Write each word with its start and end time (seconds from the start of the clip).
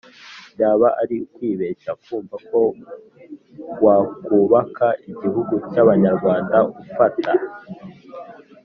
Byaba 0.53 0.87
ari 1.01 1.15
ukwibeshya 1.25 1.91
kumva 2.03 2.35
ko 2.47 2.59
wakubaka 3.83 4.87
igihugu 5.09 5.53
cy'abanyarwanda 5.69 6.57
ufata 6.83 7.31